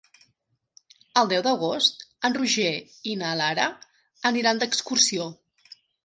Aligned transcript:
El 1.21 1.27
deu 1.33 1.41
d'agost 1.47 1.99
en 2.29 2.35
Roger 2.37 2.71
i 3.11 3.13
na 3.19 3.33
Lara 3.41 3.67
aniran 4.31 4.63
d'excursió. 4.63 5.29